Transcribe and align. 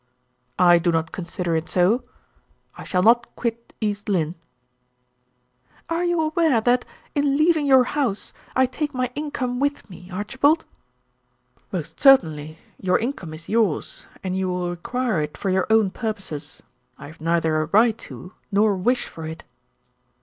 "I 0.57 0.79
do 0.79 0.91
not 0.91 1.11
consider 1.11 1.55
it 1.55 1.69
so. 1.69 2.03
I 2.75 2.83
shall 2.83 3.03
not 3.03 3.35
quit 3.35 3.71
East 3.79 4.09
Lynne." 4.09 4.33
"Are 5.91 6.03
you 6.03 6.19
aware 6.19 6.59
that, 6.59 6.85
in 7.13 7.37
leaving 7.37 7.67
your 7.67 7.83
house, 7.83 8.33
I 8.55 8.65
take 8.65 8.95
my 8.95 9.11
income 9.13 9.59
with 9.59 9.87
me, 9.91 10.09
Archibald?" 10.09 10.65
"Most 11.71 11.99
certainly. 11.99 12.57
Your 12.79 12.97
income 12.97 13.31
is 13.31 13.47
yours, 13.47 14.07
and 14.23 14.35
you 14.35 14.49
will 14.49 14.71
require 14.71 15.21
it 15.21 15.37
for 15.37 15.51
your 15.51 15.67
own 15.69 15.91
purposes. 15.91 16.63
I 16.97 17.05
have 17.05 17.21
neither 17.21 17.61
a 17.61 17.65
right 17.67 17.95
to, 18.09 18.33
nor 18.51 18.75
wish 18.75 19.05
for 19.05 19.27
it." 19.27 19.43